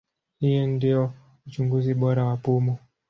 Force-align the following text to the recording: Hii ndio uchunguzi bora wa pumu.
Hii 0.39 0.65
ndio 0.67 1.13
uchunguzi 1.47 1.93
bora 1.93 2.25
wa 2.25 2.37
pumu. 2.37 2.77